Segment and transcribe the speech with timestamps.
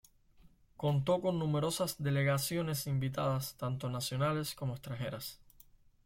[0.77, 5.39] Contó con numerosas delegaciones invitadas, tanto nacionales como extranjeras.